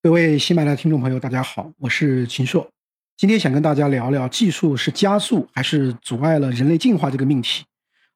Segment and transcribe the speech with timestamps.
[0.00, 2.70] 各位新来的听众朋友，大家好，我是秦朔。
[3.16, 7.64] 今天想跟大家聊聊技术是加速还是阻碍了人类进化这个命题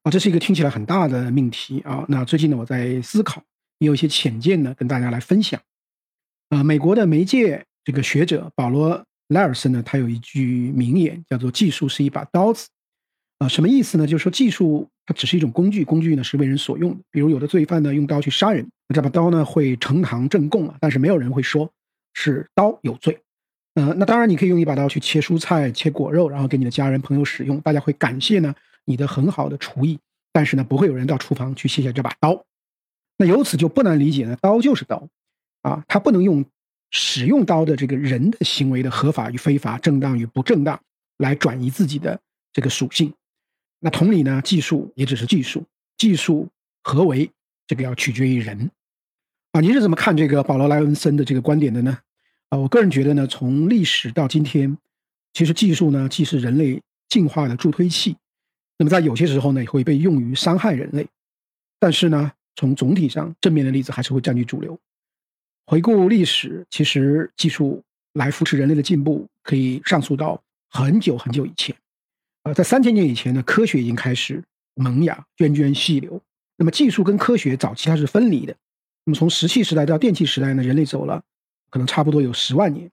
[0.04, 2.04] 啊，这是一个听起来很大的命题啊。
[2.06, 3.42] 那最近呢，我在思考，
[3.78, 5.60] 也有一些浅见呢，跟大家来分享。
[6.50, 12.68] 啊，美国的媒介这个学者保罗莱尔森呢，他有一句名言，叫做“技术是一把刀子”。
[13.38, 14.06] 啊，什么意思呢？
[14.06, 17.04] 就是说技术它只是一种工具，工具呢是为人所用的。
[17.10, 21.70] 比如有的罪犯呢用刀去杀人，那这把刀呢会呈堂证供啊，但是没有人会说
[22.14, 23.18] 是刀有罪。
[23.74, 29.98] 呃，那当然你可以用一把刀去切蔬菜、切果肉，然后给你的家人朋友使用，大家会感谢呢你的很好的厨艺。
[30.32, 32.44] 但是呢，不会有人到厨房去卸下这把刀。
[33.18, 35.08] 那由此就不难理解呢，刀就是刀，
[35.62, 36.44] 啊，它不能用
[36.90, 40.80] 使用刀的这个人的行为的合法与非法、正当与不正当
[41.18, 42.18] 来转移自己的
[42.52, 43.12] 这个属性。
[43.84, 45.64] 那同理呢，技术也只是技术，
[45.98, 46.48] 技术
[46.84, 47.28] 何为？
[47.66, 48.70] 这个要取决于人，
[49.52, 51.98] 啊，您是怎么看这个保罗莱文森的这个观点的呢？
[52.50, 54.76] 啊，我个人觉得呢，从历史到今天，
[55.32, 58.16] 其实技术呢既是人类进化的助推器，
[58.78, 61.06] 那么在有些时候呢也会被用于伤害人类，
[61.78, 64.78] 但是呢，从总体上正面的例子还是会占据主流。
[65.66, 71.74] 回顾历史，其实技术来扶持人类的进步，可以上溯到很久很久以前。
[72.42, 74.42] 啊，在三千年以前呢，科学已经开始
[74.74, 76.20] 萌芽、涓涓细流。
[76.56, 78.54] 那么，技术跟科学早期它是分离的。
[79.04, 81.22] 那么，从石器时代到电气时代呢，人类走了
[81.70, 82.90] 可能差不多有十万年。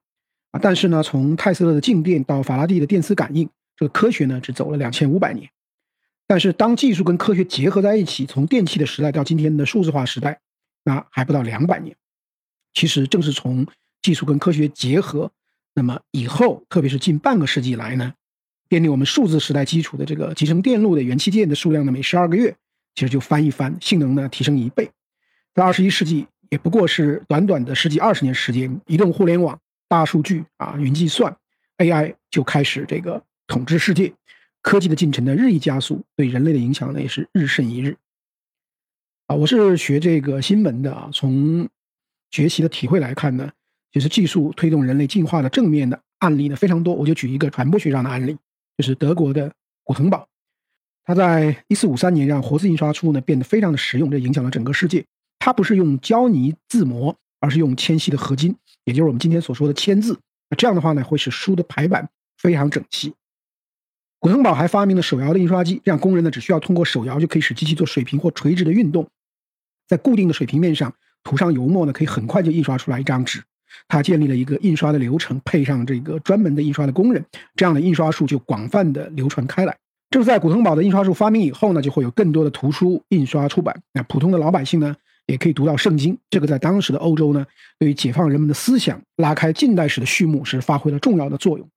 [0.51, 5.49] 啊，但是呢，从泰斯勒的静电到法拉第的电磁感应，这个科学呢只走了两千五百年。
[6.25, 10.39] 但是，当技术跟科学结合在一起，从电气的时代到今天的数字化时代，
[10.83, 11.95] 那还不到两百年。
[12.73, 13.65] 其实，正是从
[14.01, 15.31] 技术跟科学结合，
[15.73, 18.13] 那么以后，特别是近半个世纪来呢。
[18.69, 22.55] 奠定我们数字时代基础的这个集成电路的元器件的数量呢，每十二个月
[22.93, 24.89] 其实就翻一番，性能呢提升一倍。
[25.55, 31.35] 在二十一世纪，也不过是短短的十几二十年时间，移动互联网、大数据啊、云计算、
[31.79, 34.13] AI 就开始这个统治世界，
[34.61, 37.97] 科技的进程呢日益加速，对人类的影响呢也是日甚一日。
[39.25, 41.67] 啊，我是学这个新闻的啊，从
[42.29, 43.51] 学习的体会来看呢，
[43.91, 48.37] 就是技术推动人类进化的正面的案例呢非常多，我就举一个传播学上的案例。
[48.79, 49.51] 就是德国的
[49.83, 50.25] 古腾堡，
[51.03, 55.03] 他在一四五三年让活字印刷术呢变得非常的实用，这影响了整个世界。
[55.37, 60.17] 他不是用胶泥字模，而是用铅锡的合金，也就是我们今天所说的铅字。
[60.49, 62.07] 那这样的话呢，会使书的排版
[62.37, 63.13] 非常整齐。
[64.17, 69.05] 古腾堡还发明了手摇的印刷机，这样工人呢只需要通过手摇就可以使机器做水平或垂直的运动，
[69.89, 73.43] 在固定的水平面上涂上油墨呢，可以很快就印刷出来一张纸。
[73.87, 77.23] 他建立了一个印刷的流程，配上这个专门的印刷的工人，
[77.55, 79.75] 这样的印刷术就广泛的流传开来。
[80.09, 83.79] 正在古腾堡的印刷术发明以后呢，就会有更多的图书印刷出版。
[83.93, 84.95] 那普通的老百姓呢，
[85.27, 86.17] 也可以读到圣经。
[86.31, 87.45] 这个在当时的欧洲呢，
[87.77, 91.69] 对于解放人们的思想、拉开近代史的序幕是发挥了重要的作用。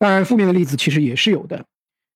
[0.00, 1.64] 当然，负面的例子其实也是有的，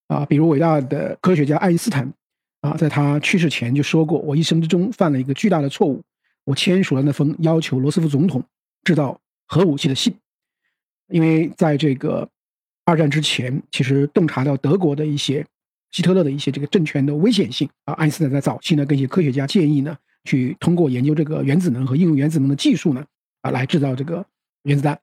[0.08, 2.12] 啊，比如伟大的科学家爱因斯坦，
[2.60, 6.02] 啊，在他去世前就说过：“我一生之中犯了一个巨大的错误，
[6.44, 8.42] 我签署了那封要求罗斯福总统。”
[8.84, 10.14] 制造核武器的信，
[11.08, 12.28] 因为在这个
[12.84, 15.46] 二战之前，其实洞察到德国的一些
[15.90, 23.04] 希特勒的一些这个政权的危险性啊，爱因斯坦在早期呢，跟一些科学家建议呢，去通过研究这个原子能和应用原子能的技术呢，
[23.42, 24.24] 啊，来制造这个
[24.62, 24.98] 原子弹。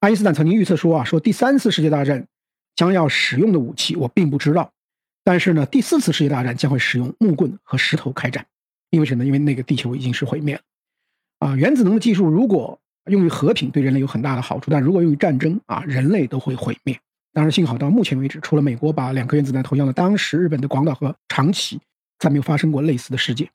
[0.00, 2.26] 爱因斯坦曾经预测说啊，说第三次世界大战
[2.74, 4.72] 将要使用的武器我并不知道，
[5.22, 8.46] 但是呢，第四次世界大战将会使用木棍和石头开战，
[8.90, 9.24] 因为什么？
[9.24, 10.60] 因为那个地球已经是毁灭了
[11.38, 16.98] 啊，原子能的技术如果用于和平对人类有很大的好处，但如果用于战争啊，人类都会毁灭。
[17.32, 21.80] 当然，幸好到目前为止，除了美国把两颗原子弹投向了当时日本的广岛和长崎，
[22.18, 23.48] 再没有发生过类似的事件。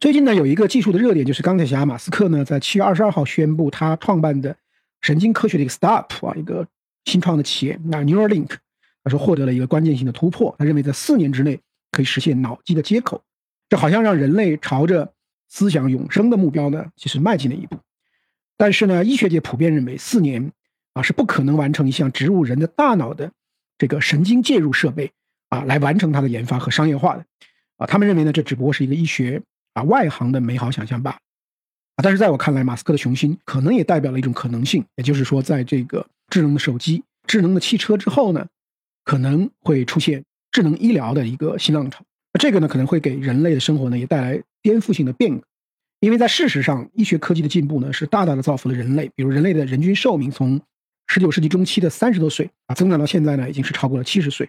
[0.00, 4.54] 最近呢，有一个技术的热点，就是钢铁侠马斯克呢，在七月二十二号宣布他创办的
[5.00, 6.66] 神经科学的一个 startup 啊，一个
[7.04, 8.50] 新创的企业，那 Neuralink，
[9.04, 11.58] 他说获得了一个关键性的突破，他认为在四年之内
[11.92, 13.22] 可以实现脑机的接口，
[13.68, 15.12] 这好像让人类朝着
[15.48, 17.78] 思想永生的目标呢，其实迈进了一步。
[18.56, 20.52] 但是呢，医学界普遍认为四年
[20.92, 23.32] 啊是不可能完成一项植入人的大脑的
[23.78, 25.10] 这个神经介入设备
[25.48, 27.24] 啊来完成它的研发和商业化的
[27.76, 27.86] 啊。
[27.86, 29.42] 他们认为呢，这只不过是一个医学
[29.72, 31.16] 啊外行的美好想象罢了
[31.96, 31.98] 啊。
[32.02, 38.46] 但是在我看来，马斯克的雄心可能也代表了一种可能性，也就是说，在这个智能的手机、智能的汽车之后呢，
[39.04, 42.04] 可能会出现智能医疗的一个新浪潮。
[42.38, 45.46] 这个呢，可能会给人类的生活呢也带来颠覆性的变革。
[46.04, 49.10] 因为在事实上，医学科技的进步呢，是大大的造福了人类。
[49.14, 50.60] 比如，人类的人均寿命从
[51.06, 54.46] 十九世纪中期的三十多岁啊，增长到现在呢，已经是超过了七十岁。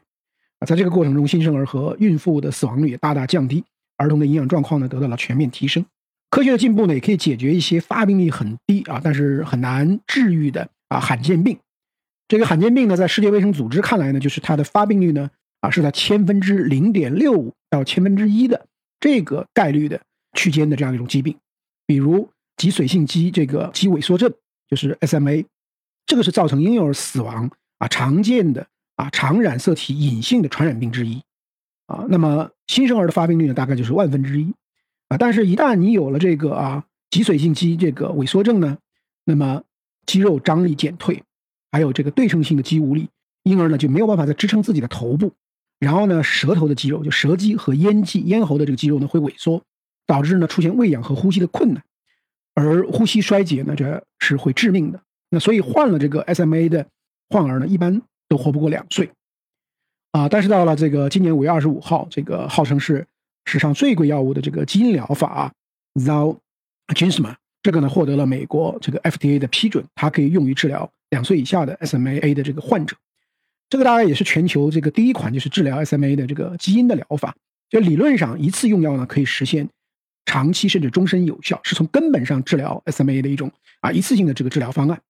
[0.59, 3.63] 啊，在这个过程中，新生儿和孕妇的死亡率也大大降低，
[3.95, 5.85] 儿童的营养状况呢，得到了全面提升。
[6.29, 11.57] 科学的进步呢，也可以解决一些发病率很低啊，但是很难治愈的啊罕见病。
[12.27, 15.31] 这个罕见病呢，在世界卫生组织看来呢，就是它的发病率呢
[15.61, 18.65] 啊是在千分之零点六五到千分之一的
[18.99, 20.01] 这个概率的
[20.33, 21.33] 区间的这样一种疾病，
[21.85, 24.33] 比如脊髓性肌这个肌萎缩症，
[24.67, 25.45] 就是 SMA，
[26.05, 31.21] 这个是造成婴幼儿死亡啊常见的啊常染色体隐性的传染病之一
[31.87, 32.05] 啊。
[32.09, 34.53] 那么新生儿的发病率呢，大概就是万分之一
[35.09, 35.17] 啊。
[35.17, 38.77] 但是，一旦你有了这个啊脊髓性肌这个萎缩症呢，
[39.23, 39.63] 那么
[40.05, 41.23] 肌肉张力减退。
[41.71, 43.09] 还有这个对称性的肌无力，
[43.43, 45.33] 婴儿呢就没有办法再支撑自己的头部，
[45.77, 49.61] 然后呢，舌头的肌肉就舌肌和咽肌、咽喉的这个肌肉呢会萎缩，
[50.05, 51.83] 导致呢出现喂养和呼吸的困难，
[52.53, 55.01] 而呼吸衰竭呢这是会致命的。
[55.29, 56.85] 那所以患了这个 SMA 的
[57.29, 59.09] 患儿呢，一般都活不过两岁，
[60.11, 63.05] 啊，但是到了这个今年五月二十五号，这个号称是
[63.45, 65.51] 史上最贵药物的这个基因疗法
[65.95, 70.89] Zolgensma，这个呢获得了美国这个 FDA 的批准，它可以用于治疗。
[71.09, 72.95] 两岁以下的 SMA 的这个患者，
[73.69, 77.35] 这个大概也是全球这个第一款就是治疗 SMA 的这个基因的疗法。
[77.69, 79.69] 就理论上一次用药呢可以实现
[80.25, 83.51] 长期甚至终身有效，是从根本上治疗 SMA 的一种
[83.81, 85.01] 啊一次性的这个治疗方案。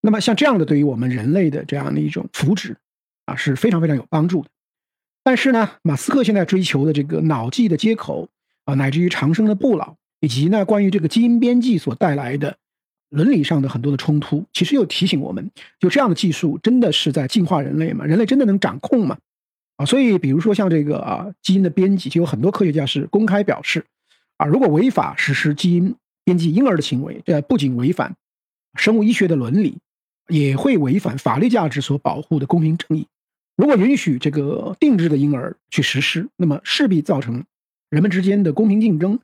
[0.00, 2.74] 那么像这样的对于我们人类的这样的一种福祉
[3.26, 4.48] 啊是非常非常有帮助的。
[5.22, 8.28] 但是呢，马斯克现在追求的这个脑际的接口
[8.64, 12.56] 啊，乃至于长生的不老，以及呢关于这个基因编辑所带来的。
[13.10, 15.50] 伦理上的很多的冲突，其实又提醒我们，
[15.80, 18.04] 就这样的技术真的是在进化人类吗？
[18.04, 19.18] 人类真的能掌控吗？
[19.78, 23.84] 啊，所以比如说像这个啊基因的编辑，就有很多科学家是公开表示，
[24.40, 25.94] 啊如果违法实施基因
[26.24, 28.16] 编辑婴儿的行为，这不仅违反
[28.74, 29.76] 生物医学的伦理，
[30.28, 33.06] 也会违反法律价值所保护的公平正义。
[33.54, 37.44] 如果允许这个定制的婴儿去实施，那么势必造成
[37.90, 39.20] 人们之间的公平竞争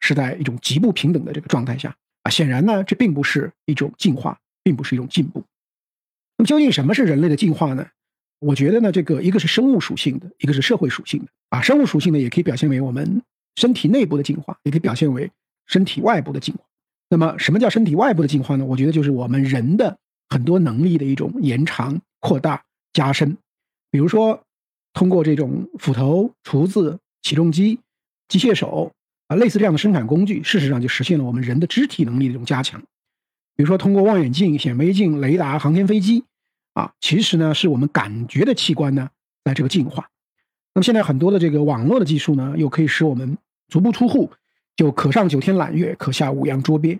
[0.00, 1.96] 是在一种极不平等的这个状态下。
[2.24, 5.42] 啊显然呢，这并不是一种进化，并不是一种进步。
[6.36, 7.86] 那么，究竟什么是人类的进化呢？
[8.40, 11.28] 我觉得呢，这个一个是生物属性的，一个是社会属性的。
[11.48, 13.22] 啊，生物属性呢，也可以表现为我们
[13.58, 15.28] 身体内部的进化，也可以表现为
[15.66, 16.60] 身体外部的进化。
[17.10, 18.64] 那么，什么叫身体外部的进化呢？
[18.64, 22.62] 我觉得就是我们人的很多能力的一种延长、扩大、
[22.92, 23.36] 加深。
[23.90, 24.44] 比如说，
[24.92, 27.80] 通过这种斧头、厨子、起重机、
[28.28, 28.92] 机械手。
[29.26, 32.80] 啊，类似这样的生产工具，事实上就实现了我们人的肢体能力的一种加强。
[33.56, 36.24] 比如说，通过望远镜、显微镜、雷达、航天飞机，
[36.72, 39.10] 啊，其实呢是我们感觉的器官呢
[39.44, 40.08] 在这个进化。
[40.72, 43.36] 那么现在很多的这个网络的技术呢，又可以使我们
[43.68, 44.30] 足不出户
[44.76, 46.98] 就可上九天揽月，可下五洋捉鳖。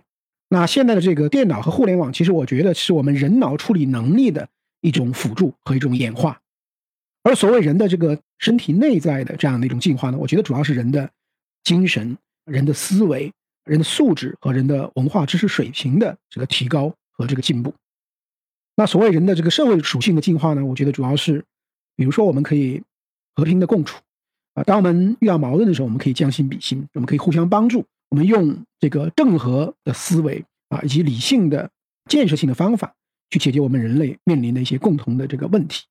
[0.49, 4.47] 那现在的这个电脑和互联网，其实我觉得是我们人脑处理能力的
[4.81, 6.41] 一种辅助和一种演化。
[7.23, 11.09] 而所谓人的这个身体内在的这样的一种进化呢，我觉得主要是人的。
[11.61, 13.31] 精神、人的思维、
[13.65, 17.73] 人的素质和人的文化知识水平的这个提高和这个进步。
[18.75, 20.65] 那所谓人的这个社会属性的进化呢？
[20.65, 21.43] 我觉得主要是，
[21.97, 22.81] 比如说我们可以
[23.35, 23.99] 和平的共处
[24.63, 31.69] 当我们遇到矛盾的时候，我们可以将心比心，我们可以互相帮助，我们用这个正和的思维啊，以及理性的
[32.09, 32.93] 建设性的方法
[33.29, 35.85] 去解决我们人类面临的一些共同的这个问题。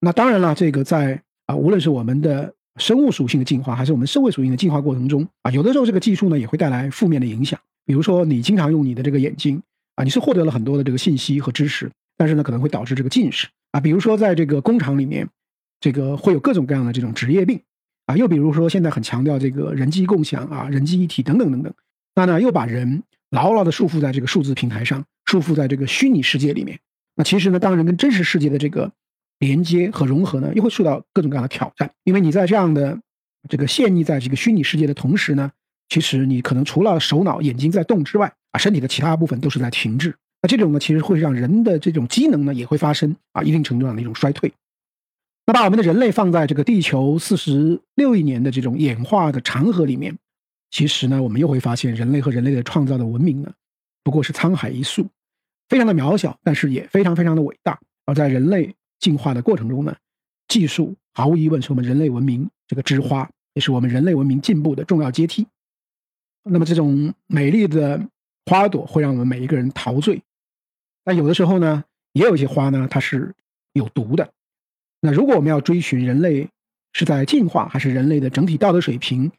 [0.00, 2.54] 那当然了，这个在啊，无论是我们的。
[2.78, 7.58] 生物属性的进化，还是我们社会属性的进化过程中啊，有的时候这个技术呢也会带来负面的影响。
[7.86, 9.62] 比如说，你经常用你的这个眼睛
[9.94, 13.80] 啊，你是获得了很多的这个信息和知识，但是呢可能会导致这个近视啊。
[13.80, 15.26] 比如说，在这个工厂里面，
[15.80, 17.58] 这个会有各种各样的这种职业病
[18.06, 18.16] 啊。
[18.16, 21.72] 又比如说，现在很强调这个人机共享啊、人机一体等等等等，
[22.14, 26.80] 那呢又把人牢牢的束缚在这个数字平台上，束缚在这个虚拟世界里面。
[27.14, 28.90] 那其实呢，当人跟真实世界的这个。
[29.38, 31.90] 连接和融合呢，又会受到各种各样的挑战。
[32.04, 32.98] 因为你在这样的
[33.50, 35.52] 这个陷溺在这个虚拟世界的同时呢，
[35.90, 40.16] 其实你可能除了手脑、眼睛在动之外，啊，身体的其他部分都是在停滞。
[40.40, 44.50] 那这种呢，其实会让人的这种机能呢，也会发生啊一定程度上的一种衰退。
[45.46, 50.18] 那把我们的人类放在这个地球四十六亿年的这种演化的长河里面，
[50.70, 53.52] 其实呢，我们又会发现，人类和人类的创造的文明呢，
[54.02, 55.08] 不过是沧海一粟，
[55.68, 57.78] 非常的渺小，但是也非常非常的伟大。
[58.04, 58.74] 而在人类。
[58.98, 59.94] 进化的过程中呢，
[60.48, 65.46] 技术毫无疑问是我们人类文明这个之花，也是我们人类文明进步的重要阶梯。
[66.44, 68.00] 那么这种美丽的
[68.46, 70.22] 花朵会让我们每一个人陶醉，
[71.04, 71.84] 但有的时候呢，
[72.14, 73.34] 也有一些花呢，它是
[73.74, 74.32] 有毒的。
[75.06, 76.48] 那如果我们要追寻人类
[76.92, 79.30] 是在进化，还是人类的整体道德水平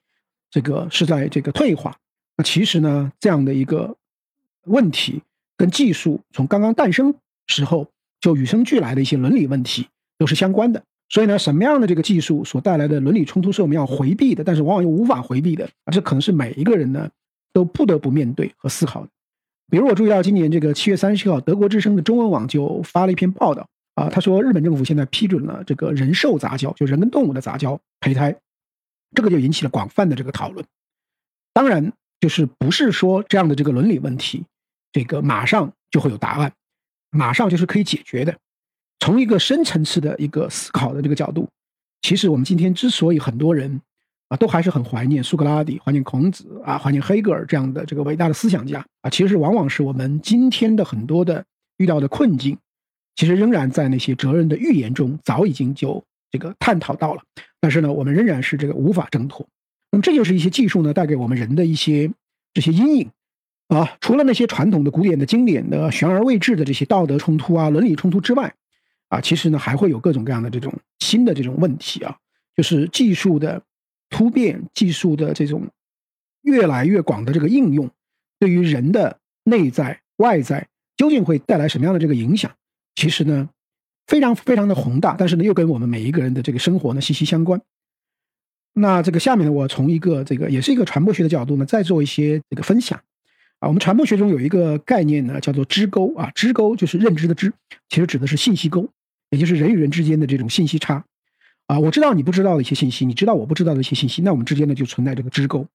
[0.50, 1.96] 这个是在这个退化，
[2.38, 3.96] 那其实呢，这样的一个
[4.64, 5.22] 问题
[5.56, 7.14] 跟技术从刚刚诞生
[7.46, 7.88] 时候。
[8.20, 17.08] 就与生俱来的一些伦理问题都是相关的，所以呢，什么样的这个技术所带来的伦理冲突是我们要回避的，但是往往又无法回避的啊，这可能是每一个人呢
[17.54, 19.10] 都不得不面对和思考的。
[19.70, 28.36] 比如我注意到今年这个七月三十七号，德国之声的中文网就发了一篇报道啊，他说日本政府现在批准了这个人兽杂交，就人跟动物的杂交胚胎，
[29.16, 30.64] 这个就引起了广泛的这个讨论。
[31.52, 34.46] 当然，就是不是说这样的这个伦理问题，
[34.92, 36.54] 这个马上就会有答案，
[37.10, 38.38] 马上就是可以解决的。
[39.00, 41.50] 从一个深层次的一个思考的这个角度，
[42.04, 43.82] 其实我们今天之所以很多人。
[44.30, 49.10] 啊，都还是很怀念苏格拉底、怀念孔子啊，怀念黑格尔这样的这个伟大的思想家啊。
[49.10, 51.46] 其实往往是我们今天的很多的
[51.78, 52.58] 遇到的困境，
[53.18, 57.22] 其实仍然在那些哲人的预言中早已经就这个探讨到了。
[57.60, 59.46] 但是呢，我们仍然是这个无法挣脱。
[59.92, 62.10] 那么这就是一些技术呢带给我们人的一些
[62.54, 63.12] 这些阴影
[63.68, 63.98] 啊。
[64.00, 68.54] 除了那些传统的、古典的、经典的、悬而未至的这些道德冲突啊、伦理冲突之外，
[69.10, 72.16] 啊，其实呢还会有各种各样的这种新的这种问题啊，
[72.56, 73.62] 就是技术的。
[74.10, 75.68] 突变技术的这种
[76.44, 77.92] 越来越广的这个应用，
[78.40, 82.50] 对于人的内在外在究竟会带来什么样的这个影响？
[82.98, 83.48] 其实呢，
[84.08, 87.62] 非常非常的宏大，但是呢，又跟我们每一个人的这个生活呢息息相关。
[88.74, 93.00] 那这个下面呢，我从一个这个也是一个传播学的角度呢，再做一些这个分享
[93.60, 93.68] 啊。
[93.68, 97.54] 我们传播学中有一个概念呢，叫做知沟啊，知沟就是认知的知，
[97.88, 98.90] 其实指的是信息沟，
[99.30, 101.06] 也就是人与人之间的这种信息差。
[101.68, 105.68] 啊，我知道你不知道的一些信息，你知道我不知道的一些信息，那我们之间呢就存在这个支沟。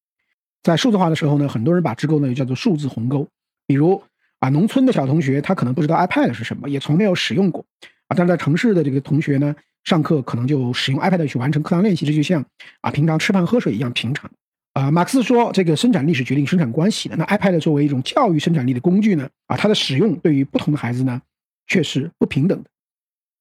[0.65, 3.29] 在数字化的时候呢，很多人把支沟呢又叫做数字鸿沟。
[3.65, 4.03] 比如
[4.43, 7.65] 啊，农村的小同学他可能不知道 iPad 是什么，也从没有使用过
[8.09, 12.45] 啊，但是在城市的这个同学呢，上课可能就使用 iPad 去完成课堂练习，这就像
[12.81, 14.29] 啊平常吃饭喝水一样平常。
[14.73, 17.15] 啊，马克思说这个生产力是决定生产关系的。
[17.17, 21.23] 那 iPad 作为一种教育生产力的工具呢，啊，它的使用对于不同的孩子呢
[21.69, 22.69] 却是不平等的。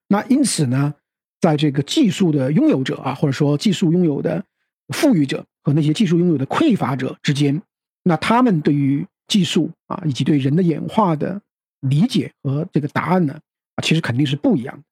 [0.07, 0.93] 那因此呢？
[1.41, 4.45] 在这个技术的拥有者啊，或者说技术拥有的
[4.89, 7.59] 富裕者和那些技术拥有的匮乏者之间，
[8.03, 11.41] 那他们对于技术啊，以及对人的演化的
[11.79, 13.39] 理解和这个答案呢，
[13.75, 14.83] 啊，其实肯定是不一样的。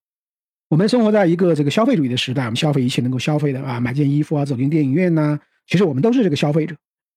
[0.70, 6.74] 我们生活在一个这个消费主义的时代，我们消费一切能够消费的啊，买件衣服啊，走进电影院呐，其实我们都是这个消费者。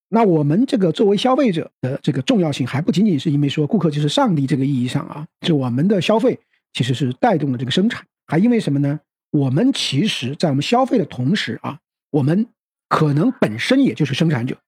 [0.08, 6.38] 那我们这个作为消费者的这个重要性，还不仅仅是因为说顾客就是上帝这个意义上啊，是我们的消费
[6.72, 8.98] 其实是带动了这个生产，还因为什么呢？
[9.30, 11.78] 我们其实，在我们消费的同时啊，
[12.10, 12.46] 我们
[12.88, 14.58] 可能本身也就是生产者。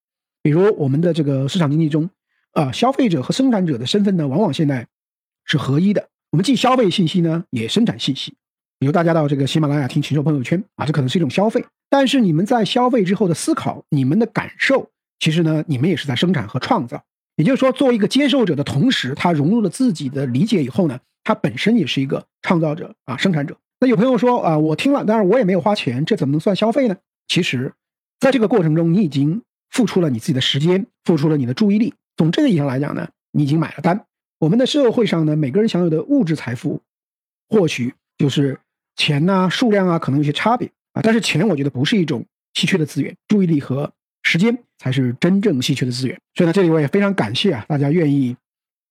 [0.43, 2.09] 比如我们的这个市场经济中，
[2.55, 4.87] 啊，消费者和生产者的身份呢，往往现在
[5.45, 6.09] 是合一的。
[6.31, 8.35] 我们既消费信息呢，也生产信息。
[8.79, 11.65] 比如大家到这个喜马拉雅听禽兽朋友圈啊，这可能是一种消费。
[11.91, 17.03] 但是你们在消费之后的思考，你们的感受，其实呢，你们也是在生产和创造。
[17.37, 23.57] 也就是说，作为一个接受者的同时，他融入了自己的理解以后呢，他本身也是一个创造者啊，生产者。
[23.81, 26.97] 那有朋友说啊，我听了，但是我也没有花钱，这怎么能算消费呢？
[27.27, 27.73] 其实，
[28.21, 31.95] 在这个过程中，你已经付出了你自己的时间，付出了你的注意力。
[32.17, 34.05] 从这个意义上来讲呢，你已经买了单。
[34.39, 36.81] 我们的社会上呢，每个人享有的物质财富，
[37.49, 38.59] 或许就是
[38.97, 41.03] 钱呐、数量啊，可能有些差别啊。
[41.03, 43.91] 但是钱，我觉得不是一种稀缺的资源，注意力和
[44.23, 46.21] 时间才是真正稀缺的资源。
[46.35, 48.37] 所以呢，这里我也非常感谢啊，大家愿意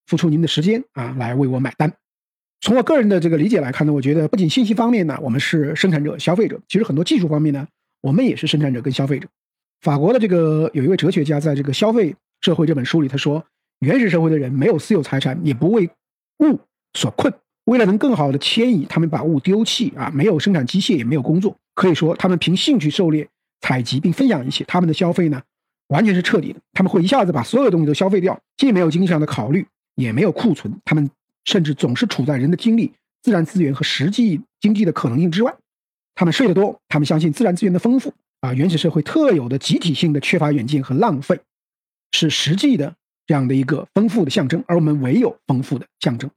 [0.08, 1.94] 付出您的时间啊，来为我买单。
[2.62, 7.68] 从我个人的这个理解来看呢，我觉得不仅信息方面呢，我们是生产者、消费者，其实很多技术方面呢，
[8.02, 9.28] 我们也是生产者跟消费者。
[9.82, 13.44] 法国的这个有一位哲学家在这个《消费社会》这本书里，他说，
[13.80, 15.90] 原始社会的人没有私有财产，也不为
[16.40, 16.60] 物
[16.94, 17.34] 所困，
[17.64, 23.28] 为了能更好的迁移，他们把物丢弃啊，没有生产机械，也没有工作，可以说他们凭兴趣狩猎、
[23.62, 24.66] 采集并分享一切。
[24.66, 25.42] 他们的消费呢，
[25.88, 31.10] 完全是彻底的，他们会一下子把所有东西都消费掉，既没有经济上的考虑，也没有库存，他们。
[31.46, 35.54] 甚至总是处在人的精力、自然资源和实际经济的可能性之外。
[36.16, 41.38] 他们睡得多，他们相信自然资源的丰富啊，原始社会特有的集体性的缺乏远见和浪费，
[42.14, 42.96] 是实际的
[43.28, 46.32] 这样的一个丰富的象征，而我们唯有丰富的象征。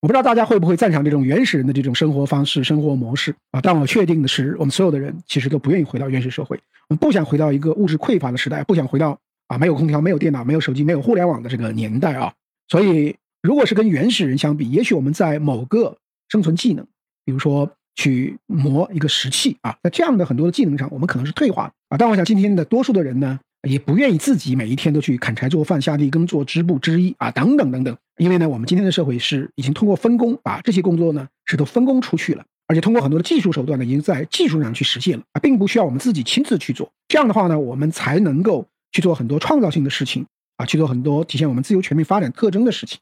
[0.00, 3.60] 我不知道大家会不会赞赏这种原始人的这种生活方式、生活模式啊？
[3.60, 6.56] 但我确定的是，我们所有的人其实都不愿意回到原始社会，
[6.88, 12.32] 我们不想回到一个物质匮乏的时代，不想回到啊没有空调、没有电脑、没有手机、没有互联网的这个年代啊，
[12.68, 13.16] 所以。
[13.42, 15.96] 如果是跟原始人相比，也许我们在某个
[16.28, 16.86] 生存技能，
[17.24, 21.96] 比如说去磨一个石器啊，在这样的很多的技能上，我们可能是退化的啊。
[21.96, 27.96] 但我想今天的多数的人呢，也不愿意自己每一天都去砍柴做饭、下地耕作、织布织衣啊，等等等等。
[28.16, 36.90] 因为呢，我们今天的社会是已经通过分工把这些工作呢是都分工出去了，而且通过很多的技术手段呢，已经在技术上去实现了啊，并不需要我们自己亲自去做。
[37.08, 40.26] 这样的话呢，我们才能够去做很多创造性的事情
[40.56, 42.98] 啊，去做很多体现我们自由全面发展特征的事情。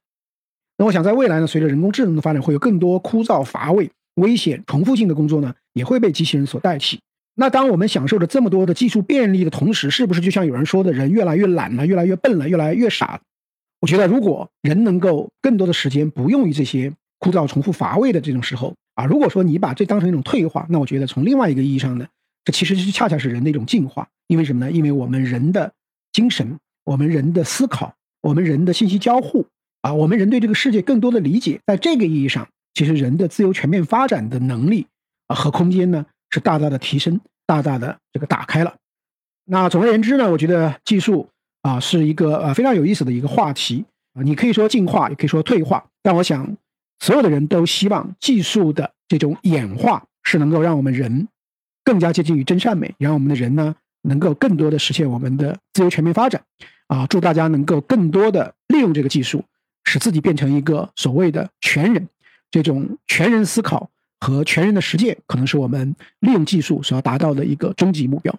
[0.77, 7.00] 那我想，在未来呢，随着人工智能的发展，会有更多枯燥、乏味、危险、重复性的工作呢，也会被机器人所代替。
[7.40, 13.21] 那当我们享受着这么多的技术便利的同时，是不是就像有人说的，人越来越懒了，越来越笨了，越来越傻？
[13.80, 22.09] 我觉得，如果人能够更多的时间不用于这些枯燥、重复、乏味的这种时候啊，如果说你把这当成一种退化，那我觉得从另外一个意义上呢，
[22.45, 24.09] 这其实是恰恰是人的一种进化。
[24.26, 24.73] 因为什么呢？
[24.73, 25.73] 因为我们人的
[26.12, 29.47] 精神，我们人的思考，我们人的信息交互
[29.83, 34.87] 啊，我们人对这个世界更多的理解，在这个意义上，其实人的自由全面发展的能力
[35.28, 38.75] 啊和空间呢，是大大的提升，大大的这个打开了。
[39.45, 41.29] 那总而言之呢，我觉得技术。
[41.61, 46.57] 啊，是一个呃非常有意思的一个话题啊，你可以说进化，也可以说退化，但我想
[47.01, 51.27] 所有的人都希望技术的这种演化是能够让我们人
[51.85, 56.41] 更加接近于真善美，让我们的人呢能够更多的实现我们的自由全面发展
[56.87, 57.05] 啊！
[57.09, 59.45] 祝大家能够更多的利用这个技术，
[59.85, 62.09] 使自己变成一个所谓的全人，
[62.53, 68.35] 这种全人思考和全人的实践，可能是我们利用技术所要达到的一个终极目标。